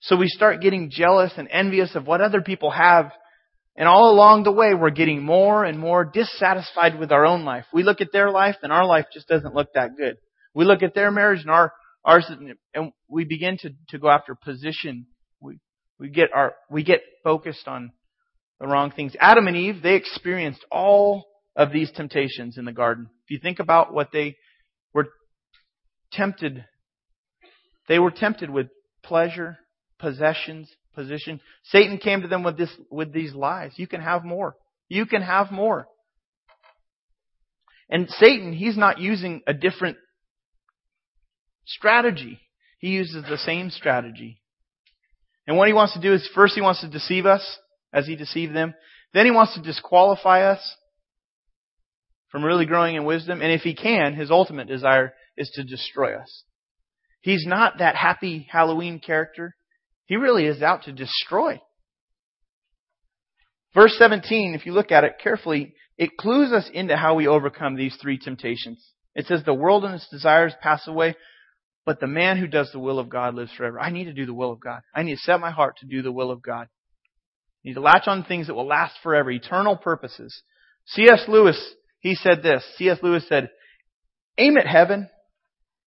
[0.00, 3.12] So we start getting jealous and envious of what other people have.
[3.78, 7.64] And all along the way, we're getting more and more dissatisfied with our own life.
[7.72, 10.16] We look at their life and our life just doesn't look that good.
[10.52, 11.72] We look at their marriage and our,
[12.04, 12.28] ours,
[12.74, 15.06] and we begin to, to go after position.
[15.40, 15.60] We,
[16.00, 17.92] we get our, we get focused on
[18.58, 19.14] the wrong things.
[19.20, 23.08] Adam and Eve, they experienced all of these temptations in the garden.
[23.26, 24.34] If you think about what they
[24.92, 25.06] were
[26.10, 26.64] tempted,
[27.86, 28.66] they were tempted with
[29.04, 29.58] pleasure,
[30.00, 31.40] possessions, position.
[31.64, 33.72] Satan came to them with this, with these lies.
[33.76, 34.56] You can have more.
[34.88, 35.86] You can have more.
[37.88, 39.96] And Satan, he's not using a different
[41.66, 42.40] strategy.
[42.80, 44.40] He uses the same strategy.
[45.46, 47.58] And what he wants to do is first he wants to deceive us
[47.92, 48.74] as he deceived them.
[49.14, 50.60] Then he wants to disqualify us
[52.30, 53.40] from really growing in wisdom.
[53.40, 56.42] And if he can, his ultimate desire is to destroy us.
[57.20, 59.54] He's not that happy Halloween character.
[60.08, 61.60] He really is out to destroy.
[63.74, 67.76] Verse 17, if you look at it carefully, it clues us into how we overcome
[67.76, 68.84] these three temptations.
[69.14, 71.14] It says, the world and its desires pass away,
[71.86, 73.78] but the man who does the will of God lives forever.
[73.78, 74.80] I need to do the will of God.
[74.92, 76.66] I need to set my heart to do the will of God.
[76.66, 80.42] I need to latch on things that will last forever, eternal purposes.
[80.86, 81.24] C.S.
[81.28, 82.64] Lewis he said this.
[82.76, 82.98] C.S.
[83.02, 83.50] Lewis said,
[84.38, 85.08] aim at heaven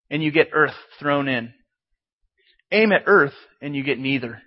[0.10, 1.54] and you get earth thrown in.
[2.72, 4.42] Aim at earth and you get neither.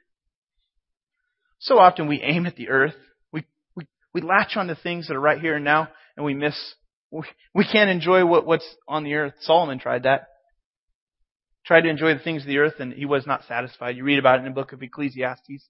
[1.58, 2.94] So often we aim at the earth.
[3.32, 6.34] We, we, we latch on to things that are right here and now and we
[6.34, 6.56] miss,
[7.10, 7.22] we,
[7.54, 9.34] we can't enjoy what, what's on the earth.
[9.40, 10.28] Solomon tried that.
[11.66, 13.96] Tried to enjoy the things of the earth and he was not satisfied.
[13.96, 15.66] You read about it in the book of Ecclesiastes.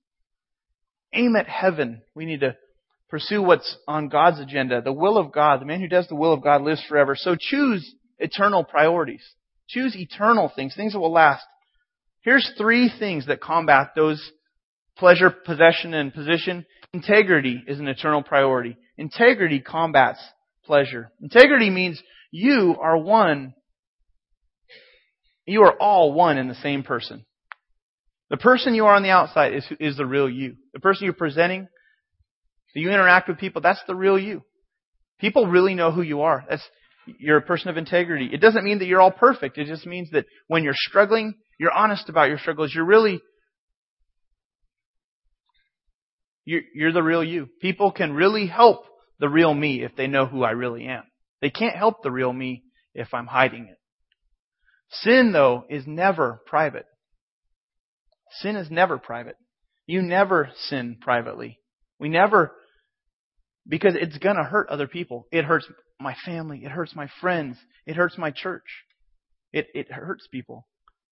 [1.12, 2.02] Aim at heaven.
[2.14, 2.56] We need to
[3.14, 5.60] Pursue what's on God's agenda, the will of God.
[5.60, 7.14] The man who does the will of God lives forever.
[7.14, 9.22] So choose eternal priorities.
[9.68, 11.44] Choose eternal things, things that will last.
[12.24, 14.30] Here's three things that combat those
[14.96, 16.64] pleasure, possession, and position.
[16.92, 18.76] Integrity is an eternal priority.
[18.96, 20.20] Integrity combats
[20.64, 21.10] pleasure.
[21.20, 23.54] Integrity means you are one.
[25.46, 27.24] You are all one in the same person.
[28.30, 30.56] The person you are on the outside is, is the real you.
[30.72, 31.68] The person you're presenting
[32.74, 34.42] so you interact with people, that's the real you.
[35.20, 36.44] People really know who you are.
[36.48, 36.62] That's,
[37.06, 38.30] you're a person of integrity.
[38.32, 39.58] It doesn't mean that you're all perfect.
[39.58, 42.72] It just means that when you're struggling, you're honest about your struggles.
[42.74, 43.20] You're really,
[46.44, 47.48] you're, you're the real you.
[47.60, 48.84] People can really help
[49.20, 51.04] the real me if they know who I really am.
[51.40, 52.64] They can't help the real me
[52.94, 53.78] if I'm hiding it.
[54.90, 56.86] Sin, though, is never private.
[58.40, 59.36] Sin is never private.
[59.86, 61.58] You never sin privately.
[61.98, 62.52] We never
[63.66, 65.26] because it's going to hurt other people.
[65.30, 65.66] It hurts
[66.00, 66.62] my family.
[66.64, 67.56] It hurts my friends.
[67.86, 68.64] It hurts my church.
[69.52, 70.66] It, it hurts people.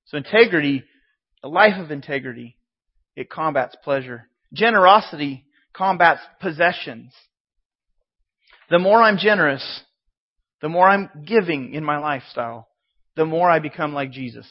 [0.07, 0.85] So integrity,
[1.43, 2.57] a life of integrity,
[3.17, 4.29] it combats pleasure.
[4.53, 7.13] Generosity combats possessions.
[8.71, 9.83] The more I'm generous,
[10.61, 12.69] the more I'm giving in my lifestyle,
[13.17, 14.47] the more I become like Jesus.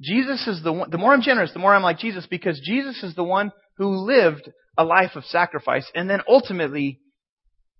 [0.00, 3.02] Jesus is the one, the more I'm generous, the more I'm like Jesus because Jesus
[3.02, 6.98] is the one who lived a life of sacrifice and then ultimately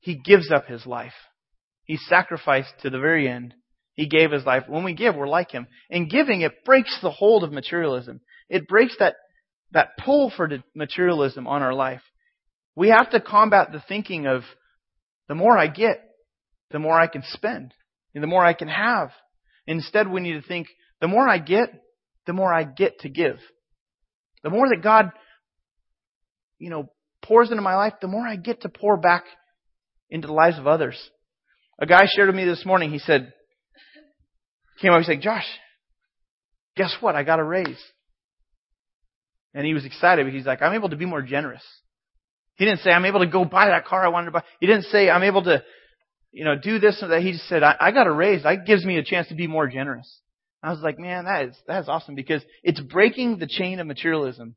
[0.00, 1.14] he gives up his life.
[1.84, 3.54] He sacrificed to the very end.
[3.94, 4.64] He gave his life.
[4.68, 5.66] When we give, we're like him.
[5.90, 8.20] In giving, it breaks the hold of materialism.
[8.48, 9.14] It breaks that,
[9.72, 12.02] that pull for materialism on our life.
[12.74, 14.42] We have to combat the thinking of
[15.28, 16.02] the more I get,
[16.70, 17.74] the more I can spend,
[18.14, 19.10] and the more I can have.
[19.66, 20.68] Instead, we need to think
[21.00, 21.68] the more I get,
[22.26, 23.38] the more I get to give.
[24.42, 25.12] The more that God
[26.62, 26.88] you know,
[27.22, 29.24] pours into my life, the more I get to pour back
[30.08, 30.96] into the lives of others.
[31.80, 33.32] A guy shared with me this morning, he said,
[34.82, 35.46] came up and said, Josh,
[36.76, 37.14] guess what?
[37.14, 37.82] I got a raise.
[39.54, 41.62] And he was excited because he's like, I'm able to be more generous.
[42.56, 44.42] He didn't say, I'm able to go buy that car I wanted to buy.
[44.60, 45.62] He didn't say, I'm able to,
[46.32, 47.22] you know, do this or that.
[47.22, 48.42] He just said, I, I got a raise.
[48.42, 50.20] That gives me a chance to be more generous.
[50.62, 53.86] I was like, man, that is, that is awesome because it's breaking the chain of
[53.86, 54.56] materialism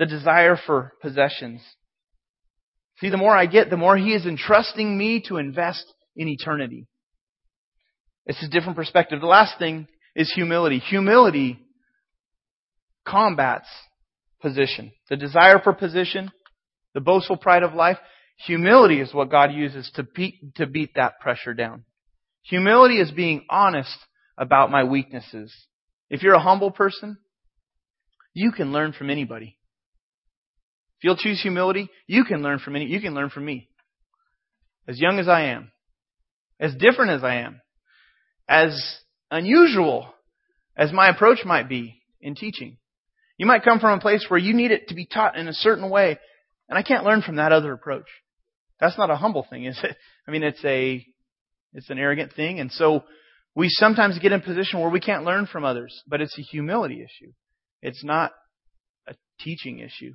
[0.00, 1.60] the desire for possessions.
[3.00, 5.84] See, the more I get, the more He is entrusting me to invest
[6.16, 6.86] in eternity.
[8.30, 9.20] It's a different perspective.
[9.20, 10.78] The last thing is humility.
[10.78, 11.58] Humility
[13.04, 13.66] combats
[14.40, 14.92] position.
[15.08, 16.30] The desire for position,
[16.94, 17.96] the boastful pride of life,
[18.46, 21.82] humility is what God uses to beat, to beat that pressure down.
[22.42, 23.98] Humility is being honest
[24.38, 25.52] about my weaknesses.
[26.08, 27.18] If you're a humble person,
[28.32, 29.58] you can learn from anybody.
[30.98, 33.68] If you'll choose humility, you can learn from any, you can learn from me.
[34.86, 35.72] As young as I am,
[36.60, 37.60] as different as I am,
[38.50, 38.98] as
[39.30, 40.12] unusual
[40.76, 42.76] as my approach might be in teaching.
[43.38, 45.54] You might come from a place where you need it to be taught in a
[45.54, 46.18] certain way,
[46.68, 48.08] and I can't learn from that other approach.
[48.80, 49.96] That's not a humble thing, is it?
[50.28, 51.06] I mean, it's a,
[51.72, 53.04] it's an arrogant thing, and so
[53.54, 56.42] we sometimes get in a position where we can't learn from others, but it's a
[56.42, 57.32] humility issue.
[57.82, 58.32] It's not
[59.08, 60.14] a teaching issue.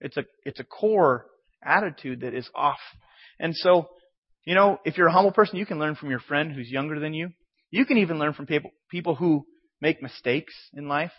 [0.00, 1.26] It's a, it's a core
[1.62, 2.78] attitude that is off.
[3.38, 3.88] And so,
[4.44, 6.98] you know, if you're a humble person, you can learn from your friend who's younger
[6.98, 7.30] than you.
[7.70, 9.46] You can even learn from people, people who
[9.80, 11.12] make mistakes in life.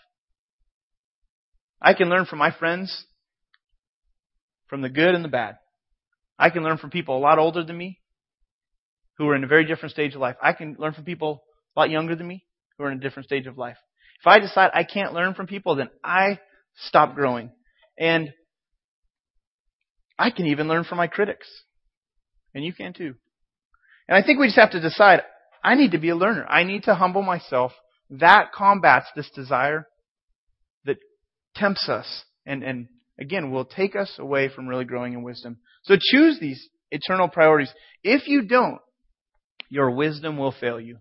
[1.81, 3.05] I can learn from my friends
[4.67, 5.57] from the good and the bad.
[6.37, 7.99] I can learn from people a lot older than me
[9.17, 10.35] who are in a very different stage of life.
[10.41, 11.43] I can learn from people
[11.75, 12.45] a lot younger than me
[12.77, 13.77] who are in a different stage of life.
[14.21, 16.39] If I decide I can't learn from people, then I
[16.87, 17.51] stop growing.
[17.97, 18.33] And
[20.17, 21.47] I can even learn from my critics.
[22.53, 23.15] And you can too.
[24.07, 25.21] And I think we just have to decide,
[25.63, 26.45] I need to be a learner.
[26.47, 27.71] I need to humble myself.
[28.09, 29.87] That combats this desire
[30.85, 30.97] that
[31.55, 32.87] tempts us and, and
[33.19, 35.57] again will take us away from really growing in wisdom.
[35.83, 37.71] So choose these eternal priorities.
[38.03, 38.79] If you don't,
[39.69, 40.97] your wisdom will fail you.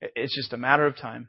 [0.00, 1.28] It's just a matter of time.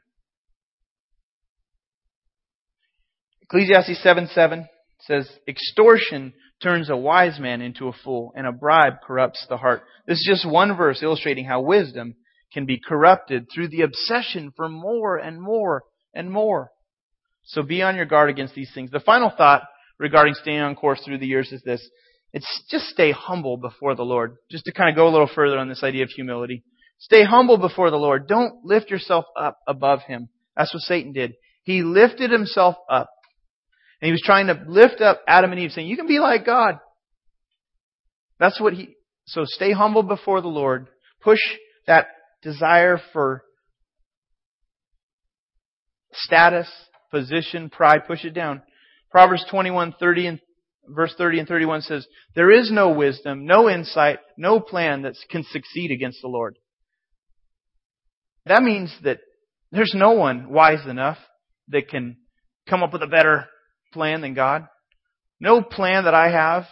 [3.42, 4.68] Ecclesiastes 7 7
[5.00, 9.82] says, Extortion turns a wise man into a fool, and a bribe corrupts the heart.
[10.06, 12.14] This is just one verse illustrating how wisdom
[12.52, 16.70] can be corrupted through the obsession for more and more and more.
[17.44, 18.90] So be on your guard against these things.
[18.90, 19.62] The final thought
[19.98, 21.86] regarding staying on course through the years is this.
[22.32, 24.36] It's just stay humble before the Lord.
[24.50, 26.62] Just to kind of go a little further on this idea of humility.
[26.98, 28.28] Stay humble before the Lord.
[28.28, 30.28] Don't lift yourself up above Him.
[30.56, 31.34] That's what Satan did.
[31.62, 33.10] He lifted himself up.
[34.00, 36.46] And he was trying to lift up Adam and Eve saying, you can be like
[36.46, 36.78] God.
[38.38, 38.94] That's what he,
[39.26, 40.88] so stay humble before the Lord.
[41.22, 41.40] Push
[41.86, 42.06] that
[42.42, 43.42] desire for
[46.12, 46.68] status,
[47.10, 48.62] position, pride, push it down.
[49.10, 50.40] Proverbs 21, 30 and
[50.88, 55.44] verse 30 and 31 says, There is no wisdom, no insight, no plan that can
[55.44, 56.56] succeed against the Lord.
[58.46, 59.18] That means that
[59.70, 61.18] there's no one wise enough
[61.68, 62.16] that can
[62.68, 63.46] come up with a better
[63.92, 64.66] plan than God.
[65.40, 66.64] No plan that I have.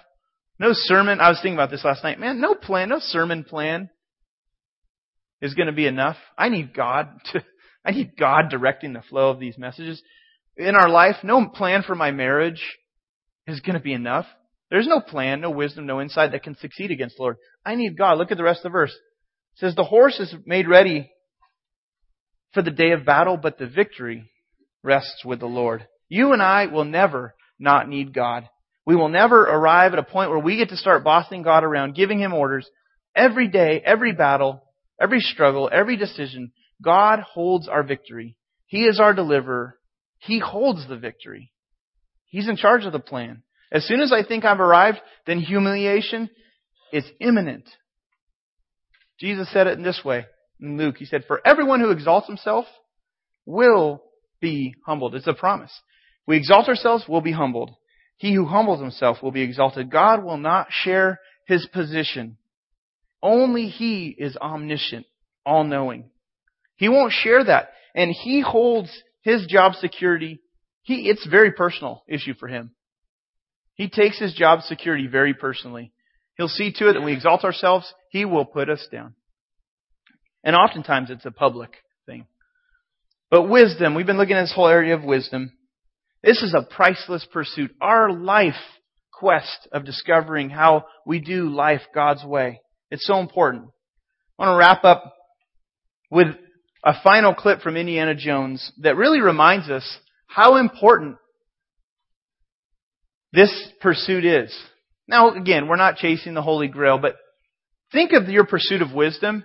[0.59, 1.21] No sermon.
[1.21, 2.19] I was thinking about this last night.
[2.19, 3.91] Man, no plan, no sermon plan
[5.41, 6.17] is going to be enough.
[6.37, 7.45] I need God to,
[7.85, 10.03] I need God directing the flow of these messages.
[10.57, 12.63] In our life, no plan for my marriage
[13.47, 14.27] is going to be enough.
[14.71, 17.37] There's no plan, no wisdom, no insight that can succeed against the Lord.
[17.65, 18.19] I need God.
[18.19, 18.91] Look at the rest of the verse.
[18.91, 21.11] It says, the horse is made ready
[22.53, 24.31] for the day of battle, but the victory
[24.83, 25.87] rests with the Lord.
[26.09, 28.49] You and I will never not need God.
[28.87, 31.95] We will never arrive at a point where we get to start bossing God around,
[31.95, 32.69] giving Him orders.
[33.15, 34.63] Every day, every battle,
[35.01, 38.37] every struggle, every decision, God holds our victory.
[38.67, 39.79] He is our deliverer.
[40.19, 41.53] He holds the victory.
[42.27, 43.43] He's in charge of the plan.
[43.71, 46.31] As soon as I think I've arrived, then humiliation
[46.93, 47.69] is imminent.
[49.21, 50.27] Jesus said it in this way
[50.61, 50.97] in Luke.
[50.99, 52.67] He said, For everyone who exalts himself
[53.45, 54.03] will
[54.41, 55.15] be humbled.
[55.15, 55.73] It's a promise.
[56.29, 57.71] We exalt ourselves, we'll be humbled.
[58.19, 59.91] He who humbles himself will be exalted.
[59.91, 62.37] God will not share his position.
[63.23, 65.07] Only he is omniscient,
[65.47, 66.11] all knowing.
[66.77, 67.71] He won't share that.
[67.95, 68.91] And he holds
[69.23, 70.41] his job security.
[70.83, 72.73] He, it's a very personal issue for him.
[73.75, 75.93] He takes his job security very personally.
[76.37, 77.91] He'll see to it that we exalt ourselves.
[78.11, 79.15] He will put us down.
[80.45, 81.71] And oftentimes it's a public
[82.05, 82.27] thing.
[83.31, 85.53] But wisdom, we've been looking at this whole area of wisdom.
[86.23, 87.75] This is a priceless pursuit.
[87.81, 88.55] Our life
[89.13, 92.61] quest of discovering how we do life God's way.
[92.91, 93.65] It's so important.
[94.39, 95.15] I want to wrap up
[96.11, 96.29] with
[96.85, 101.17] a final clip from Indiana Jones that really reminds us how important
[103.33, 104.57] this pursuit is.
[105.07, 107.17] Now, again, we're not chasing the Holy Grail, but
[107.93, 109.45] think of your pursuit of wisdom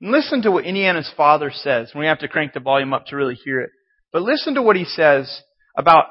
[0.00, 1.92] and listen to what Indiana's father says.
[1.94, 3.70] We have to crank the volume up to really hear it.
[4.12, 5.42] But listen to what he says
[5.80, 6.04] about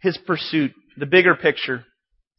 [0.00, 1.84] his pursuit, the bigger picture.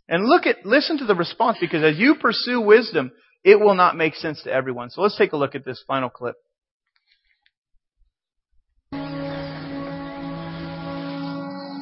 [0.08, 3.12] And look at, listen to the response because as you pursue wisdom,
[3.44, 4.90] it will not make sense to everyone.
[4.90, 6.36] So let's take a look at this final clip.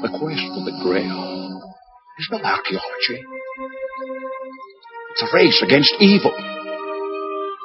[0.02, 1.62] The quest for the grail
[2.20, 3.26] is not archaeology.
[5.12, 6.34] It's a race against evil.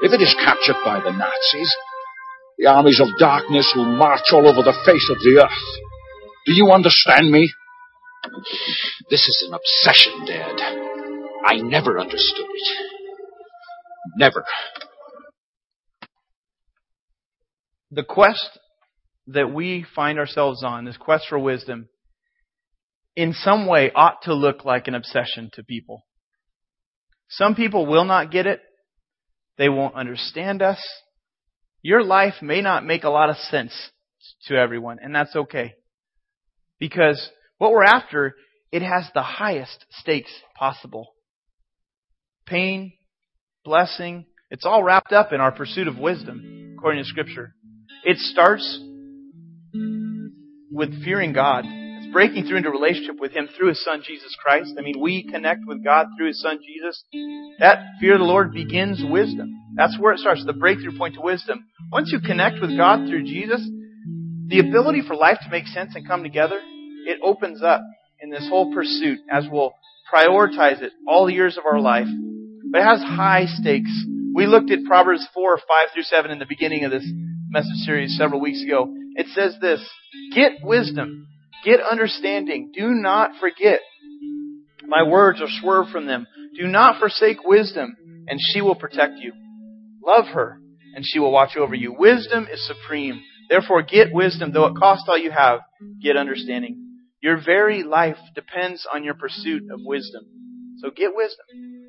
[0.02, 1.76] If it is captured by the Nazis,
[2.58, 5.91] the armies of darkness will march all over the face of the earth
[6.46, 7.52] do you understand me?
[9.10, 10.60] This is an obsession, Dad.
[11.44, 12.76] I never understood it.
[14.16, 14.44] Never.
[17.90, 18.58] The quest
[19.28, 21.88] that we find ourselves on, this quest for wisdom,
[23.14, 26.06] in some way ought to look like an obsession to people.
[27.28, 28.60] Some people will not get it.
[29.58, 30.82] They won't understand us.
[31.82, 33.90] Your life may not make a lot of sense
[34.46, 35.74] to everyone, and that's okay.
[36.82, 38.34] Because what we're after,
[38.72, 41.14] it has the highest stakes possible.
[42.44, 42.94] Pain,
[43.64, 47.54] blessing, it's all wrapped up in our pursuit of wisdom, according to Scripture.
[48.04, 48.80] It starts
[50.72, 51.66] with fearing God.
[51.68, 54.74] It's breaking through into relationship with Him through His Son Jesus Christ.
[54.76, 57.04] I mean, we connect with God through His Son Jesus.
[57.60, 59.54] That fear of the Lord begins wisdom.
[59.76, 61.64] That's where it starts, the breakthrough point to wisdom.
[61.92, 63.64] Once you connect with God through Jesus,
[64.52, 66.60] the ability for life to make sense and come together,
[67.06, 67.80] it opens up
[68.20, 69.72] in this whole pursuit as we'll
[70.12, 72.06] prioritize it all years of our life.
[72.70, 73.90] But it has high stakes.
[74.34, 77.06] We looked at Proverbs 4, 5 through 7 in the beginning of this
[77.48, 78.94] message series several weeks ago.
[79.14, 79.80] It says this,
[80.34, 81.28] Get wisdom,
[81.64, 83.80] get understanding, do not forget.
[84.86, 86.26] My words are swerved from them.
[86.60, 87.96] Do not forsake wisdom,
[88.28, 89.32] and she will protect you.
[90.04, 90.60] Love her,
[90.94, 91.94] and she will watch over you.
[91.98, 93.22] Wisdom is supreme.
[93.52, 95.60] Therefore, get wisdom, though it cost all you have.
[96.02, 96.96] Get understanding.
[97.22, 100.22] Your very life depends on your pursuit of wisdom.
[100.78, 101.44] So get wisdom.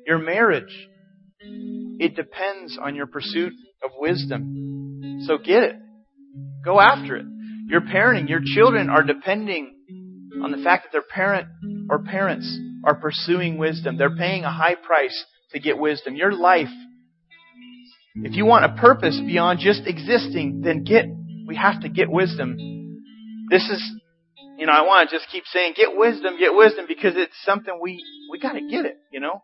[0.06, 0.88] Your marriage,
[1.40, 5.22] it depends on your pursuit of wisdom.
[5.26, 5.76] So get it.
[6.62, 7.24] Go after it.
[7.68, 9.74] Your parenting, your children are depending
[10.44, 11.48] on the fact that their parent
[11.88, 13.96] or parents are pursuing wisdom.
[13.96, 16.14] They're paying a high price to get wisdom.
[16.14, 16.68] Your life,
[18.16, 21.06] if you want a purpose beyond just existing, then get,
[21.46, 22.56] we have to get wisdom.
[23.50, 23.82] This is,
[24.58, 27.78] you know, I want to just keep saying, get wisdom, get wisdom, because it's something
[27.82, 29.42] we, we gotta get it, you know?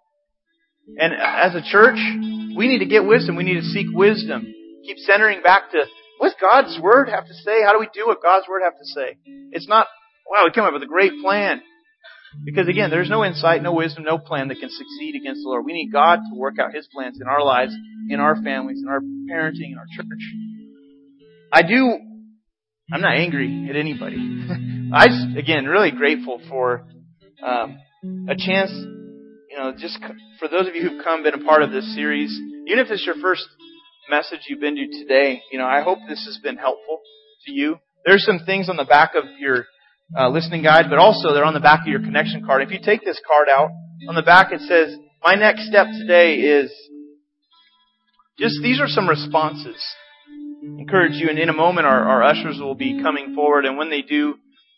[0.98, 1.98] And as a church,
[2.57, 3.36] we need to get wisdom.
[3.36, 4.46] We need to seek wisdom.
[4.84, 5.84] Keep centering back to
[6.20, 7.62] What's God's Word have to say?
[7.64, 9.16] How do we do what God's Word have to say?
[9.53, 9.86] It's not,
[10.30, 11.62] wow, we come up with a great plan.
[12.44, 15.64] Because again, there's no insight, no wisdom, no plan that can succeed against the Lord.
[15.64, 17.72] We need God to work out His plans in our lives,
[18.11, 20.07] in our families, in our parenting, in our church.
[21.53, 21.98] I do,
[22.92, 24.16] I'm not angry at anybody.
[24.92, 26.86] I just, again, really grateful for
[27.42, 27.78] um,
[28.28, 29.98] a chance, you know, just
[30.38, 32.30] for those of you who've come, been a part of this series,
[32.66, 33.46] even if it's your first
[34.11, 35.40] message you've been to today.
[35.53, 37.01] You know, I hope this has been helpful
[37.46, 37.78] to you.
[38.05, 39.66] There's some things on the back of your
[40.18, 42.62] uh, listening guide, but also they're on the back of your connection card.
[42.62, 43.70] If you take this card out,
[44.09, 46.72] on the back it says, my next step today is
[48.38, 49.80] just these are some responses.
[50.63, 53.89] Encourage you, and in a moment our, our ushers will be coming forward, and when
[53.89, 54.35] they do,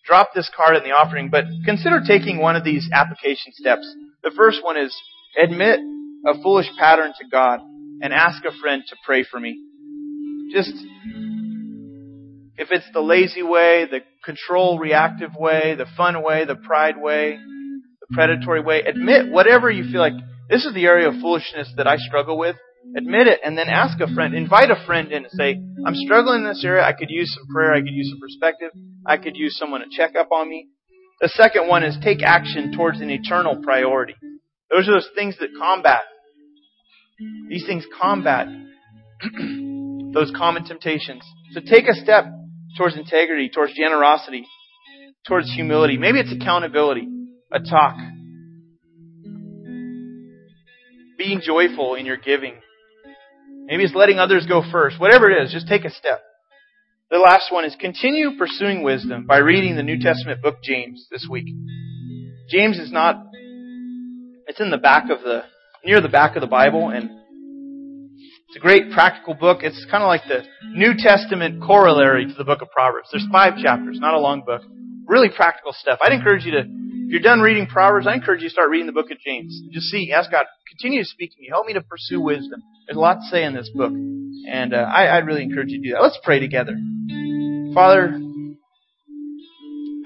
[0.07, 3.87] drop this card in the offering, but consider taking one of these application steps.
[4.22, 4.95] The first one is
[5.41, 5.80] admit
[6.26, 7.61] a foolish pattern to God
[8.01, 9.59] and ask a friend to pray for me.
[10.53, 10.72] Just,
[12.57, 17.39] if it's the lazy way, the control reactive way, the fun way, the pride way,
[18.01, 20.12] the predatory way, admit whatever you feel like,
[20.49, 22.57] this is the area of foolishness that I struggle with.
[22.97, 26.43] Admit it and then ask a friend, invite a friend in and say, I'm struggling
[26.43, 26.85] in this area.
[26.85, 27.72] I could use some prayer.
[27.72, 28.70] I could use some perspective.
[29.07, 30.68] I could use someone to check up on me.
[31.20, 34.14] The second one is take action towards an eternal priority.
[34.70, 36.03] Those are those things that combat
[37.49, 38.49] these things combat
[40.12, 41.22] those common temptations.
[41.53, 42.24] So take a step
[42.76, 44.45] towards integrity, towards generosity,
[45.26, 45.97] towards humility.
[45.99, 47.07] Maybe it's accountability,
[47.53, 47.97] a talk.
[51.18, 52.55] Being joyful in your giving.
[53.66, 55.00] Maybe it's letting others go first.
[55.00, 56.22] Whatever it is, just take a step.
[57.10, 61.26] The last one is continue pursuing wisdom by reading the New Testament book James this
[61.30, 61.46] week.
[62.48, 63.22] James is not,
[64.46, 65.44] it's in the back of the
[65.84, 67.10] near the back of the Bible, and
[68.48, 69.58] it's a great practical book.
[69.62, 70.44] It's kind of like the
[70.74, 73.08] New Testament corollary to the book of Proverbs.
[73.12, 74.62] There's five chapters, not a long book.
[75.07, 75.98] Really practical stuff.
[76.03, 78.86] I'd encourage you to, if you're done reading Proverbs, I encourage you to start reading
[78.86, 79.61] the book of James.
[79.72, 81.48] Just see, ask God, continue to speak to me.
[81.48, 82.62] Help me to pursue wisdom.
[82.86, 83.92] There's a lot to say in this book.
[83.92, 86.03] And uh, I, I'd really encourage you to do that.
[86.03, 86.76] Let's pray together.
[87.74, 88.18] Father,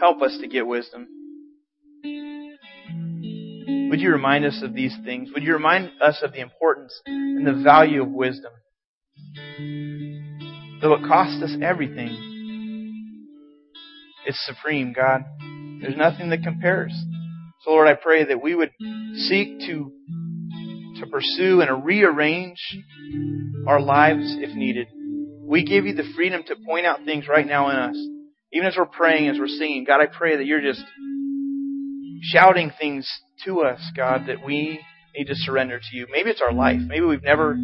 [0.01, 1.09] help us to get wisdom.
[3.91, 5.31] Would you remind us of these things?
[5.33, 8.53] Would you remind us of the importance and the value of wisdom?
[10.83, 12.36] Though it costs us everything,
[14.27, 15.23] it's supreme, God.
[15.81, 16.93] There's nothing that compares.
[17.65, 18.71] So Lord, I pray that we would
[19.15, 19.93] seek to
[21.01, 22.59] to pursue and rearrange
[23.67, 24.89] our lives if needed.
[25.43, 27.97] We give you the freedom to point out things right now in us.
[28.53, 30.83] Even as we're praying, as we're singing, God, I pray that you're just
[32.23, 33.09] shouting things
[33.45, 34.81] to us, God, that we
[35.15, 36.07] need to surrender to you.
[36.11, 36.81] Maybe it's our life.
[36.81, 37.59] Maybe we've never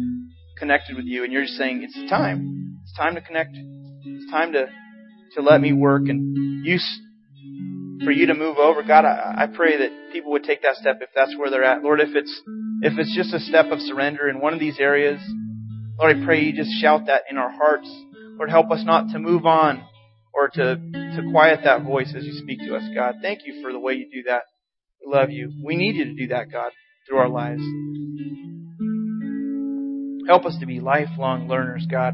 [0.57, 2.77] connected with you and you're just saying, it's time.
[2.83, 3.55] It's time to connect.
[3.55, 4.67] It's time to,
[5.35, 6.99] to let me work and use
[8.03, 8.83] for you to move over.
[8.83, 11.83] God, I, I pray that people would take that step if that's where they're at.
[11.83, 12.41] Lord, if it's,
[12.81, 15.21] if it's just a step of surrender in one of these areas,
[15.99, 17.89] Lord, I pray you just shout that in our hearts.
[18.37, 19.83] Lord, help us not to move on
[20.33, 23.15] or to, to quiet that voice as you speak to us, God.
[23.21, 24.43] Thank you for the way you do that.
[25.05, 25.51] We love you.
[25.63, 26.71] We need you to do that, God,
[27.07, 27.61] through our lives.
[30.27, 32.13] Help us to be lifelong learners, God.